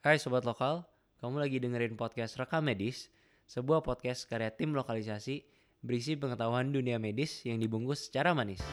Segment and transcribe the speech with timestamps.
[0.00, 0.88] Hai Sobat Lokal,
[1.20, 3.12] kamu lagi dengerin podcast Rekam Medis,
[3.44, 5.44] sebuah podcast karya tim lokalisasi
[5.84, 8.64] berisi pengetahuan dunia medis yang dibungkus secara manis.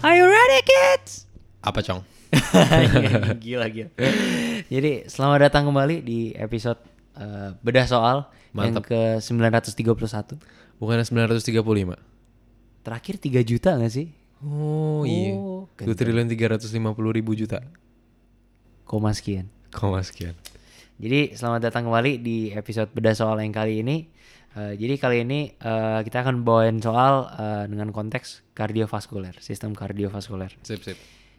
[0.00, 1.28] Are you ready kids?
[1.60, 2.00] Apa cong?
[3.44, 3.92] gila gila.
[4.72, 8.16] Jadi selamat datang kembali di episode eh, bedah soal
[8.52, 8.88] Mantap.
[8.90, 10.38] yang ke 931.
[10.78, 11.96] Bukannya 935?
[12.82, 14.10] Terakhir 3 juta gak sih?
[14.42, 15.38] Oh, iya.
[15.38, 16.74] Oh, 2 triliun 350
[17.14, 17.62] ribu juta.
[18.82, 19.46] Koma sekian.
[19.70, 20.34] Koma sekian.
[20.98, 24.10] Jadi selamat datang kembali di episode bedah soal yang kali ini.
[24.52, 30.52] Eh, jadi kali ini eh, kita akan bawain soal eh, dengan konteks kardiovaskuler, sistem kardiovaskuler.
[30.60, 30.98] Sip, sip.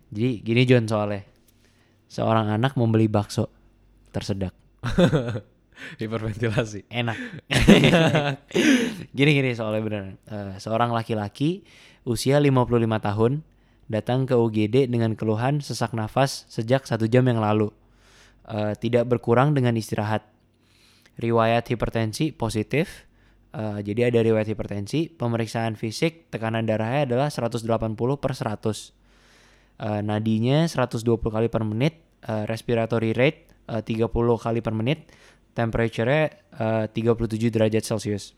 [0.09, 1.21] Jadi gini John soalnya.
[2.09, 3.49] Seorang anak membeli bakso
[4.09, 4.55] tersedak.
[6.01, 6.87] Hiperventilasi.
[6.89, 7.17] enak.
[9.17, 10.15] gini gini soalnya beneran.
[10.27, 11.63] Eh, seorang laki-laki
[12.03, 12.67] usia 55
[12.99, 13.31] tahun
[13.87, 17.71] datang ke UGD dengan keluhan sesak nafas sejak satu jam yang lalu.
[18.49, 20.27] Eh, tidak berkurang dengan istirahat.
[21.19, 23.05] Riwayat hipertensi positif.
[23.53, 25.13] Eh, jadi ada riwayat hipertensi.
[25.13, 29.03] Pemeriksaan fisik tekanan darahnya adalah 180 per 100.
[29.81, 35.09] Eh, nadinya 120 kali per menit, eh, respiratory rate eh, 30 kali per menit,
[35.53, 36.23] temperature-nya
[36.53, 38.33] eh, 37 derajat Celcius.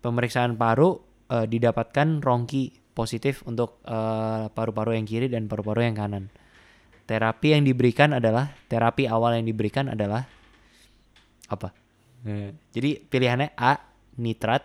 [0.00, 6.24] Pemeriksaan paru eh, didapatkan rongki positif untuk eh, paru-paru yang kiri dan paru-paru yang kanan.
[7.06, 10.26] Terapi yang diberikan adalah terapi awal yang diberikan adalah
[11.50, 11.74] apa?
[12.70, 14.62] Jadi pilihannya A nitrat,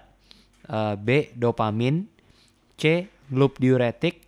[0.67, 2.05] eh, B dopamin,
[2.75, 4.22] C loop diuretik,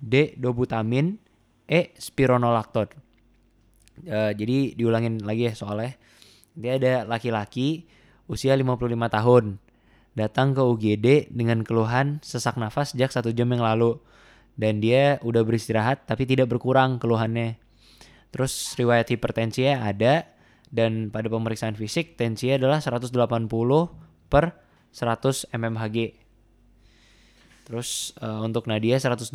[0.00, 1.20] D dobutamin,
[1.68, 2.88] E spironolakton.
[4.00, 5.94] Eh, jadi diulangin lagi ya soalnya.
[6.60, 7.88] Dia ada laki-laki
[8.30, 9.44] usia 55 tahun
[10.14, 13.98] datang ke UGD dengan keluhan sesak nafas sejak satu jam yang lalu
[14.58, 17.56] dan dia udah beristirahat tapi tidak berkurang keluhannya.
[18.30, 20.28] Terus riwayat hipertensi ada
[20.70, 23.10] dan pada pemeriksaan fisik tensinya adalah 180
[24.30, 24.54] per
[24.94, 25.98] 100 mmHg.
[27.66, 29.30] Terus eh, untuk nadia 120,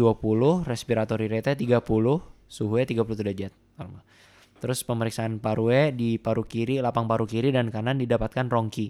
[0.68, 1.80] respiratory rate 30,
[2.47, 4.03] suhunya 30 derajat normal.
[4.59, 8.88] Terus pemeriksaan parunya di paru kiri, lapang paru kiri dan kanan didapatkan rongki.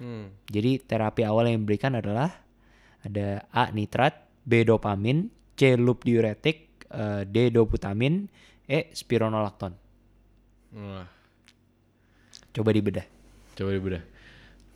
[0.00, 0.32] Hmm.
[0.48, 2.30] Jadi terapi awal yang diberikan adalah
[3.04, 4.16] ada A nitrat,
[4.46, 5.28] B dopamin,
[5.58, 8.24] C loop diuretik, eh, D dobutamin,
[8.64, 9.74] E spironolakton.
[10.70, 11.06] Wah,
[12.50, 13.06] Coba dibedah.
[13.54, 14.02] coba dibedah.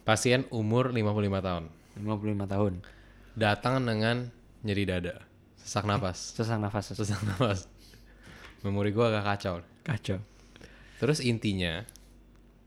[0.04, 1.64] Pasien umur 55 tahun.
[1.96, 2.72] 55 tahun.
[3.34, 4.28] Datang dengan
[4.62, 5.14] nyeri dada.
[5.56, 6.36] Sesak napas.
[6.36, 6.92] Sesak nafas.
[6.92, 7.64] Sesak napas.
[8.64, 9.54] Memori gua agak kacau.
[9.84, 10.18] Kacau.
[10.96, 11.84] Terus intinya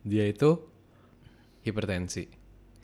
[0.06, 0.62] dia itu
[1.66, 2.30] hipertensi.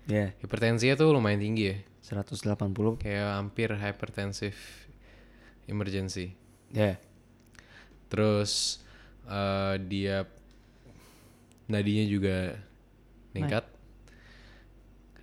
[0.09, 1.77] Ya, Hipertensinya tuh lumayan tinggi ya.
[2.03, 2.99] 180.
[2.99, 4.59] Kayak hampir hypertensive
[5.69, 6.35] emergency.
[6.75, 6.99] Ya.
[8.11, 8.83] Terus
[9.29, 10.27] eh, dia
[11.71, 12.59] nadinya juga
[13.31, 13.63] meningkat.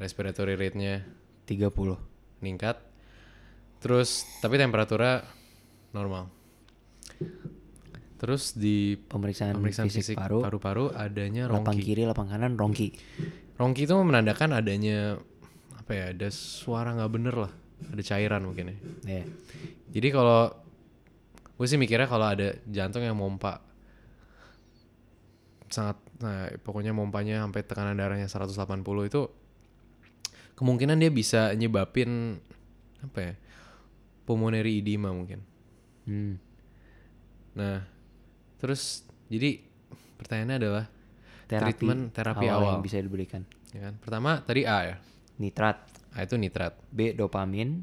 [0.01, 1.05] Respiratory rate-nya
[1.45, 1.69] 30.
[2.41, 2.81] meningkat.
[3.85, 5.29] Terus tapi temperaturnya
[5.93, 6.33] normal.
[8.21, 11.89] Terus di Pemeriksaan, pemeriksaan fisik, fisik paru, paru-paru adanya lapang rongki.
[11.89, 12.93] kiri, lapang kanan, rongki.
[13.57, 15.17] Rongki itu menandakan adanya
[15.73, 16.05] apa ya?
[16.13, 17.53] Ada suara nggak bener lah.
[17.97, 18.77] Ada cairan mungkin ya.
[19.09, 19.25] Ya.
[19.89, 20.53] Jadi kalau
[21.57, 23.65] gue sih mikirnya kalau ada jantung yang mompa
[25.73, 28.53] sangat nah pokoknya mompanya sampai tekanan darahnya 180
[29.07, 29.23] itu
[30.61, 32.37] kemungkinan dia bisa nyebabin
[33.01, 33.33] apa ya
[34.29, 35.41] pulmonary edema mungkin.
[36.05, 36.37] Hmm.
[37.57, 38.00] Nah,
[38.61, 39.65] terus jadi
[40.21, 40.85] pertanyaannya adalah
[41.51, 43.43] Terapi treatment terapi awal, yang bisa diberikan.
[43.75, 43.95] ya kan?
[43.99, 44.97] Pertama tadi A ya.
[45.43, 45.83] Nitrat,
[46.15, 46.79] A itu nitrat.
[46.95, 47.83] B dopamin,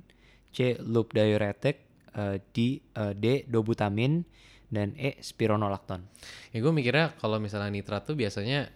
[0.56, 1.84] C loop diuretic,
[2.16, 4.24] eh, D eh, D dobutamin
[4.72, 6.08] dan E spironolakton.
[6.56, 8.72] Ya gue mikirnya kalau misalnya nitrat tuh biasanya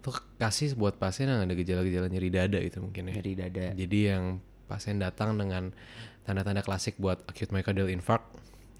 [0.00, 3.20] tuh kasih buat pasien yang ada gejala-gejala nyeri dada gitu mungkin ya.
[3.20, 3.66] Nyeri dada.
[3.76, 5.76] Jadi yang pasien datang dengan
[6.24, 8.24] tanda-tanda klasik buat acute myocardial infarct,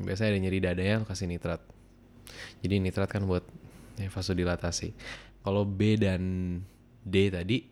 [0.01, 1.61] biasanya ada nyeri dadanya lu kasih nitrat.
[2.61, 3.45] Jadi nitrat kan buat
[4.01, 4.93] ya, vasodilatasi.
[5.41, 6.23] Kalau B dan
[7.01, 7.65] D tadi,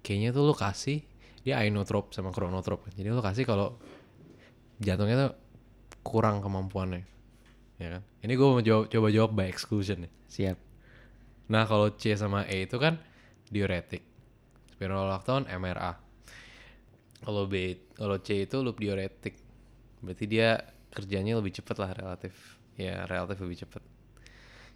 [0.00, 1.04] kayaknya tuh lu kasih
[1.42, 2.86] dia inotrop sama chronotrop.
[2.94, 3.76] Jadi lu kasih kalau
[4.78, 5.32] jantungnya tuh
[6.02, 7.06] kurang kemampuannya,
[7.78, 8.02] ya kan?
[8.22, 10.10] Ini gue mau jawab, coba jawab by exclusion ya.
[10.26, 10.58] Siap.
[11.50, 12.98] Nah kalau C sama E itu kan
[13.52, 14.02] diuretik,
[14.72, 16.00] spironolakton MRA.
[17.22, 19.38] Kalau B, kalau C itu loop diuretik,
[20.02, 20.58] berarti dia
[20.90, 23.91] kerjanya lebih cepat lah relatif, ya relatif lebih cepat.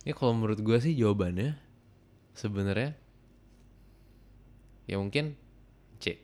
[0.07, 1.59] Ini kalau menurut gue sih jawabannya
[2.39, 2.95] sebenarnya
[4.87, 5.35] ya mungkin
[5.99, 6.23] C.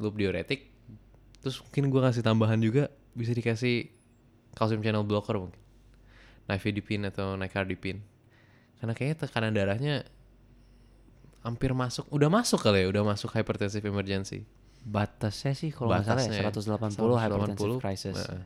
[0.00, 0.72] Loop diuretik
[1.44, 3.92] terus mungkin gue kasih tambahan juga bisa dikasih
[4.56, 5.60] calcium channel blocker mungkin.
[6.48, 8.00] Nifedipine atau nicardipine.
[8.80, 10.08] Karena kayaknya tekanan darahnya
[11.44, 14.48] hampir masuk udah masuk kali ya udah masuk hypertensive emergency.
[14.88, 16.80] Batasnya sih kalau nggak salah ya Batasnya.
[16.80, 18.16] ya, 180 hypertensive 180, crisis.
[18.16, 18.44] heeh.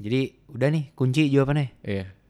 [0.00, 0.20] Jadi
[0.56, 1.68] udah nih kunci jawabannya.
[1.84, 2.23] Iya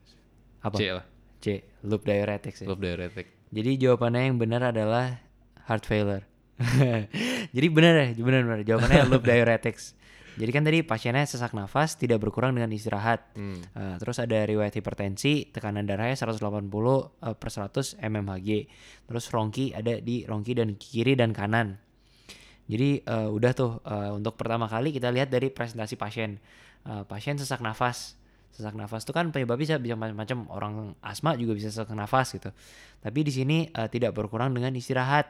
[0.65, 0.77] apa?
[0.77, 1.05] C lah
[1.45, 2.67] C, loop diuretics ya.
[2.67, 5.21] loop diuretik Jadi jawabannya yang benar adalah
[5.69, 6.25] heart failure.
[7.55, 8.59] Jadi benar ya, benar benar.
[8.67, 9.95] Jawabannya loop diuretics.
[10.35, 13.23] Jadi kan tadi pasiennya sesak nafas tidak berkurang dengan istirahat.
[13.39, 13.63] Hmm.
[13.71, 17.07] Uh, terus ada riwayat hipertensi, tekanan darahnya 180 uh,
[17.39, 18.49] per 100 mmHg.
[19.07, 21.79] Terus rongki ada di rongki dan kiri dan kanan.
[22.67, 26.43] Jadi uh, udah tuh uh, untuk pertama kali kita lihat dari presentasi pasien.
[26.83, 28.19] Uh, pasien sesak nafas.
[28.55, 30.37] Sesak nafas itu kan penyebabnya bisa bisa macam-macam.
[30.47, 30.73] Orang
[31.03, 32.55] asma juga bisa sesak nafas gitu.
[33.03, 35.27] Tapi di sini uh, tidak berkurang dengan istirahat.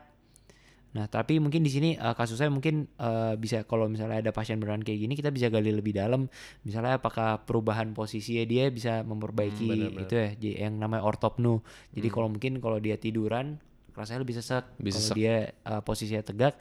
[0.96, 4.80] Nah, tapi mungkin di sini uh, kasusnya mungkin uh, bisa kalau misalnya ada pasien beneran
[4.80, 6.30] kayak gini kita bisa gali lebih dalam.
[6.64, 10.04] Misalnya apakah perubahan posisinya dia bisa memperbaiki Hmm, benar-benar.
[10.06, 10.30] itu ya
[10.70, 11.66] yang namanya ortopnu.
[11.92, 13.58] Jadi kalau mungkin kalau dia tiduran
[13.98, 14.70] rasanya lebih sesak.
[14.78, 15.18] Kalau sesak.
[15.18, 16.56] dia uh, posisinya tegak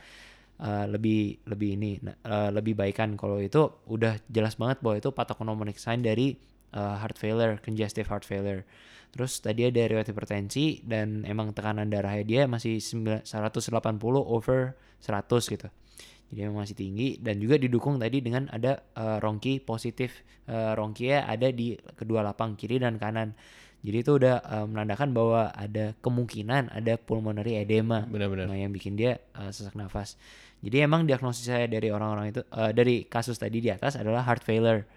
[0.58, 1.90] uh, lebih lebih ini
[2.26, 6.38] uh, lebih baikan kalau itu udah jelas banget bahwa itu patognomonic sign dari
[6.74, 8.66] uh, heart failure, congestive heart failure.
[9.14, 13.70] Terus tadi ada riwayat hipertensi dan emang tekanan darahnya dia masih 9 180
[14.26, 15.68] over 100 gitu.
[16.34, 20.26] Jadi memang masih tinggi dan juga didukung tadi dengan ada uh, rongki positif.
[20.50, 23.38] Uh, rongkinya ada di kedua lapang kiri dan kanan.
[23.84, 28.02] Jadi itu udah uh, menandakan bahwa ada kemungkinan ada pulmonary edema.
[28.08, 30.18] benar-benar Nah, yang bikin dia uh, sesak nafas.
[30.64, 34.42] Jadi emang diagnosis saya dari orang-orang itu uh, dari kasus tadi di atas adalah heart
[34.42, 34.88] failure.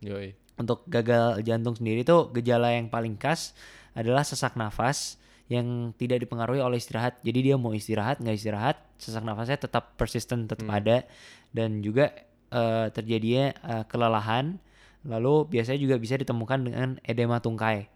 [0.00, 0.45] Yoi.
[0.56, 3.52] Untuk gagal jantung sendiri tuh gejala yang paling khas
[3.92, 5.20] adalah sesak nafas
[5.52, 7.20] yang tidak dipengaruhi oleh istirahat.
[7.20, 11.04] Jadi dia mau istirahat nggak istirahat, sesak nafasnya tetap persisten, tetap ada.
[11.52, 12.12] Dan juga
[12.50, 14.58] uh, terjadinya uh, kelelahan.
[15.06, 17.86] Lalu biasanya juga bisa ditemukan dengan edema tungkai.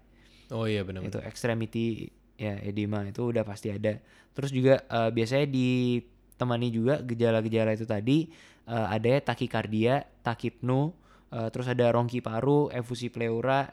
[0.50, 4.02] Oh iya benar itu extremity ya edema itu udah pasti ada.
[4.34, 8.30] Terus juga eh, biasanya ditemani juga gejala-gejala itu tadi
[8.66, 10.90] eh, ada takikardia takipnu
[11.32, 13.70] eh, terus ada rongki paru efusi pleura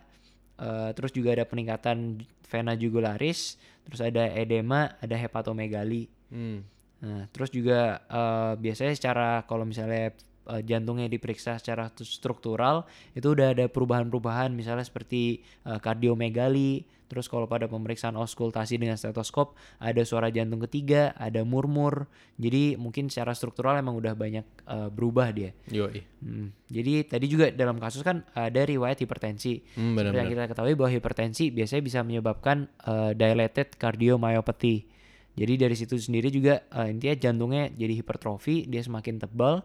[0.60, 6.60] eh, terus juga ada peningkatan vena jugularis terus ada edema ada hepatomegali Hmm.
[6.98, 10.12] Nah, terus juga eh, biasanya secara kalau misalnya
[10.52, 12.84] eh, jantungnya diperiksa secara tu- struktural
[13.14, 16.97] itu udah ada perubahan-perubahan misalnya seperti eh, kardiomegali.
[17.08, 22.12] Terus kalau pada pemeriksaan auskultasi dengan stetoskop ada suara jantung ketiga, ada murmur.
[22.36, 25.56] Jadi mungkin secara struktural emang udah banyak eh, berubah dia.
[25.72, 26.04] Yoi.
[26.20, 29.64] Hmm, Jadi tadi juga dalam kasus kan ada riwayat hipertensi.
[29.74, 30.32] Hmm, Seperti yang benar-benar.
[30.34, 34.90] kita ketahui bahwa hipertensi biasanya bisa menyebabkan uh, dilated cardiomyopathy.
[35.38, 39.62] Jadi dari situ sendiri juga uh, intinya jantungnya jadi hipertrofi, dia semakin tebal.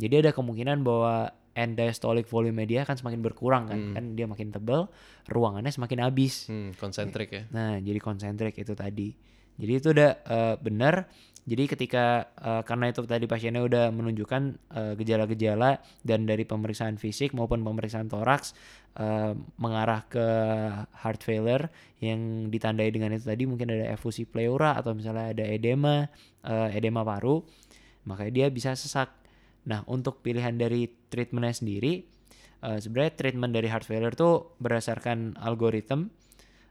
[0.00, 3.80] Jadi ada kemungkinan bahwa end diastolic volume dia akan semakin berkurang kan.
[3.96, 4.90] Kan dia makin tebal,
[5.26, 6.46] ruangannya semakin habis.
[6.46, 7.42] Hmm, konsentrik ya.
[7.50, 9.12] Nah, jadi konsentrik itu tadi.
[9.60, 11.10] Jadi itu udah eh, benar.
[11.44, 14.42] Jadi ketika eh, karena itu tadi pasiennya udah menunjukkan
[14.76, 18.54] eh, gejala-gejala dan dari pemeriksaan fisik maupun pemeriksaan toraks
[18.96, 20.26] eh, mengarah ke
[21.00, 21.68] heart failure
[22.00, 26.08] yang ditandai dengan itu tadi mungkin ada efusi pleura atau misalnya ada edema,
[26.44, 27.44] eh, edema paru,
[28.08, 29.19] makanya dia bisa sesak.
[29.68, 32.00] Nah, untuk pilihan dari treatmentnya sendiri,
[32.64, 36.08] eh, sebenarnya treatment dari heart failure tuh berdasarkan algoritma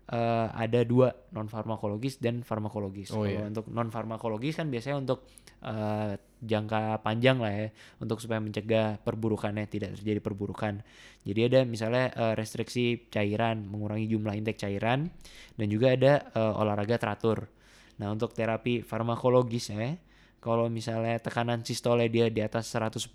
[0.09, 3.13] eh, ada dua non farmakologis dan farmakologis.
[3.13, 3.45] Oh, Kalau iya.
[3.45, 5.29] untuk non farmakologis kan biasanya untuk
[5.61, 7.67] eh, jangka panjang lah ya,
[7.99, 10.81] untuk supaya mencegah perburukannya tidak terjadi perburukan.
[11.27, 15.13] Jadi ada misalnya eh, restriksi cairan, mengurangi jumlah intake cairan,
[15.59, 17.45] dan juga ada eh, olahraga teratur.
[17.99, 19.93] Nah untuk terapi farmakologis ya,
[20.39, 23.11] kalau misalnya tekanan sistole dia di atas 110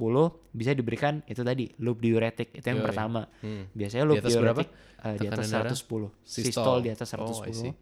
[0.52, 2.86] bisa diberikan itu tadi loop diuretik itu yang Yoi.
[2.86, 3.24] pertama.
[3.40, 3.64] Hmm.
[3.72, 4.30] Biasanya Di loop berapa?
[4.30, 4.68] diuretik
[5.00, 5.72] eh, di atas Tekanan darah?
[5.72, 5.80] 110.
[6.20, 6.44] Sistol.
[6.44, 7.52] Sistol di atas Oh, I 110.
[7.54, 7.72] see.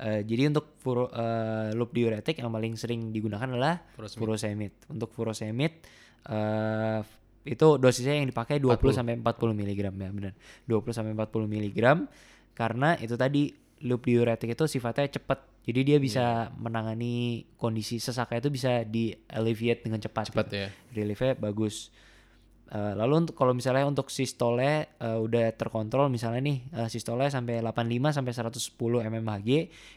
[0.00, 4.16] Eh, jadi untuk furo, eh, loop diuretik yang paling sering digunakan adalah Furosemide.
[4.16, 4.76] furosemide.
[4.88, 5.76] Untuk furosemide
[6.24, 7.00] eh,
[7.42, 8.96] itu dosisnya yang dipakai 20 40.
[8.96, 10.32] sampai 40 mg ya benar.
[10.64, 11.78] 20 sampai 40 mg
[12.52, 15.44] karena itu tadi loop diuretik itu sifatnya cepat.
[15.60, 16.56] Jadi dia bisa Iya.
[16.56, 17.14] menangani
[17.54, 20.32] kondisi sesaknya itu bisa di alleviate dengan cepat.
[20.32, 20.68] Cepat gitu ya.
[20.92, 21.88] reliefnya bagus.
[22.70, 27.58] Eh, lalu untuk kalau misalnya untuk sistole eh, udah terkontrol misalnya nih eh, sistole sampai
[27.58, 29.50] 85 sampai 110 mmHg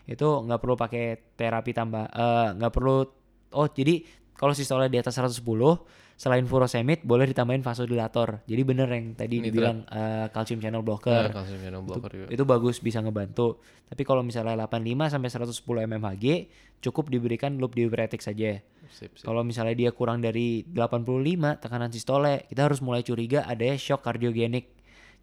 [0.10, 3.06] itu nggak perlu pakai terapi tambah eh, nggak perlu
[3.54, 4.02] oh jadi
[4.34, 5.38] kalau sistole di atas 110
[6.24, 8.48] selain furosemid boleh ditambahin vasodilator.
[8.48, 9.46] Jadi bener yang tadi Nitrat.
[9.46, 11.36] dibilang eh, calcium channel blocker.
[11.36, 12.28] calcium channel blocker juga.
[12.32, 13.60] itu bagus bisa ngebantu.
[13.84, 16.26] Tapi kalau misalnya 85 sampai 110 mmHg
[16.80, 18.64] cukup diberikan loop diuretik saja.
[19.20, 24.72] Kalau misalnya dia kurang dari 85 tekanan sistole, kita harus mulai curiga adanya shock kardiogenik.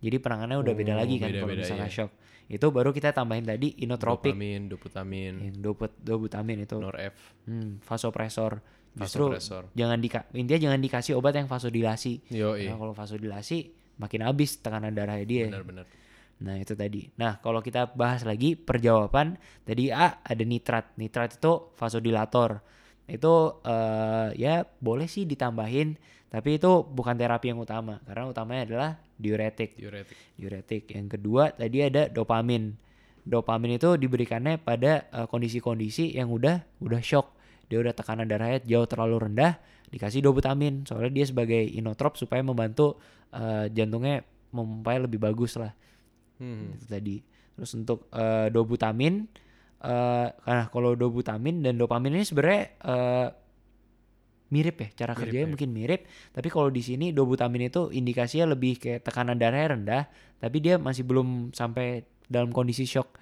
[0.01, 1.97] Jadi penanganannya udah beda Oh, lagi kan kalau misalnya iya.
[1.97, 2.11] shock.
[2.45, 6.77] Itu baru kita tambahin tadi inotropik, Dopamin, doputamin, doput dobutamin itu.
[6.77, 7.15] noref,
[7.47, 8.59] Hmm, vasopresor.
[8.91, 9.71] Justru vasopresor.
[9.79, 12.27] jangan dika intinya jangan dikasih obat yang vasodilasi.
[12.35, 13.59] Yo, Karena kalau vasodilasi
[14.03, 15.47] makin habis tekanan darahnya dia.
[15.47, 15.87] benar-benar.
[16.41, 17.07] Nah itu tadi.
[17.21, 20.97] Nah kalau kita bahas lagi perjawaban tadi A ada nitrat.
[20.97, 22.65] Nitrat itu vasodilator.
[23.07, 25.95] Itu eh, ya boleh sih ditambahin,
[26.33, 29.77] tapi itu bukan terapi yang utama karena utamanya adalah diuretik.
[29.77, 30.17] Diuretik.
[30.35, 30.83] Diuretik.
[30.91, 32.75] Yang kedua tadi ada dopamin.
[33.21, 37.37] Dopamin itu diberikannya pada eh, kondisi-kondisi yang udah udah shock.
[37.71, 39.57] Dia udah tekanan darahnya jauh terlalu rendah,
[39.89, 40.83] dikasih dobutamin.
[40.85, 42.99] Soalnya dia sebagai inotrop supaya membantu
[43.31, 45.71] eh, jantungnya memompai lebih bagus lah
[46.37, 46.73] Hmm.
[46.75, 47.17] itu tadi.
[47.55, 49.29] Terus untuk eh, dobutamin,
[49.81, 53.29] eh karena kalau dobutamin dan dopamin ini sebenarnya eh,
[54.51, 55.53] mirip ya cara Mirip, kerjanya mirip.
[55.55, 56.01] mungkin mirip.
[56.35, 60.03] Tapi kalau di sini dobutamin itu indikasinya lebih kayak tekanan darahnya rendah,
[60.43, 63.15] tapi dia masih belum sampai dalam kondisi shock.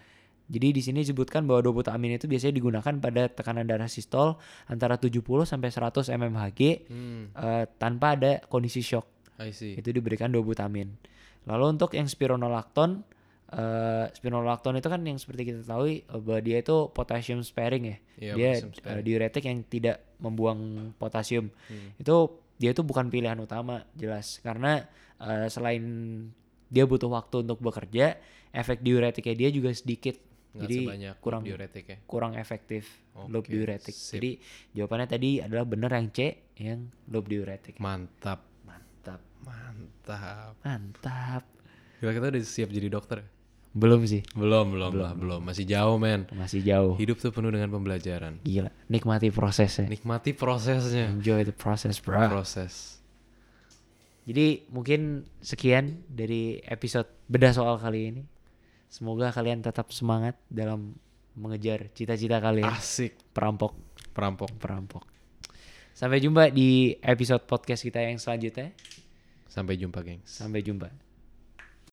[0.48, 5.20] Jadi di sini disebutkan bahwa dobutamin itu biasanya digunakan pada tekanan darah sistol antara 70
[5.44, 7.28] sampai 100 mmHg Hmm.
[7.30, 9.04] eh, tanpa ada kondisi shock
[9.36, 9.76] I see.
[9.76, 10.88] itu diberikan dobutamin.
[11.44, 13.04] Lalu untuk yang spironolakton,
[13.48, 17.96] eh spironolakton itu kan yang seperti kita tahu eh, bahwa dia itu potassium sparing ya.
[18.18, 18.88] Iya, dia sparing.
[18.90, 20.60] eh, diuretik yang tidak membuang
[20.94, 21.48] potasium.
[21.64, 21.92] Hmm.
[21.96, 22.16] Itu
[22.56, 24.84] dia itu bukan pilihan utama jelas karena
[25.18, 25.84] eh, selain
[26.68, 28.16] dia butuh waktu untuk bekerja,
[28.50, 30.27] efek diuretiknya dia juga sedikit.
[30.58, 30.84] Nggak jadi
[31.22, 31.96] kurang diuretik ya.
[32.10, 32.84] kurang efektif
[33.30, 33.94] loop Oke, diuretik.
[33.94, 34.18] sip.
[34.18, 34.30] Jadi
[34.74, 37.78] jawabannya tadi adalah benar yang C yang loop diuretik.
[37.78, 38.42] Mantap.
[38.66, 39.22] Mantap.
[39.46, 40.52] Mantap.
[40.66, 41.42] Mantap.
[42.02, 43.22] Gila kita udah siap jadi dokter.
[43.78, 44.26] Belum sih.
[44.34, 45.44] Belum, belum, lah, belum.
[45.44, 46.26] Masih jauh, men.
[46.34, 46.98] Masih jauh.
[46.98, 48.42] Hidup tuh penuh dengan pembelajaran.
[48.42, 49.86] Gila, nikmati prosesnya.
[49.86, 51.06] Nikmati prosesnya.
[51.12, 52.18] Enjoy the process, bro.
[52.26, 52.98] Proses.
[54.28, 58.22] Jadi mungkin sekian dari episode bedah soal kali ini.
[58.88, 60.96] Semoga kalian tetap semangat dalam
[61.36, 62.68] mengejar cita-cita kalian.
[62.72, 63.14] Asik.
[63.36, 63.76] Perampok,
[64.16, 64.50] Perampok.
[64.58, 65.04] perampok.
[65.94, 68.74] Sampai jumpa di episode podcast kita yang selanjutnya.
[69.46, 70.30] Sampai jumpa, gengs.
[70.30, 71.07] Sampai jumpa.